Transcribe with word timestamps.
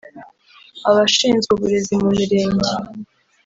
abashinzwe 0.89 1.49
uburezi 1.53 1.93
mu 2.03 2.09
mirenge 2.17 2.69